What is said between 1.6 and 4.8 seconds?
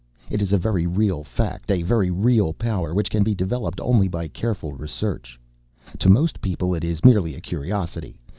a very real power which can be developed only by careful